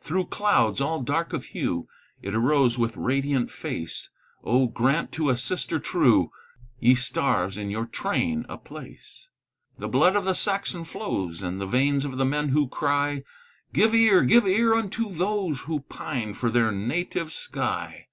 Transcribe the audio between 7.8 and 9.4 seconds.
train a place!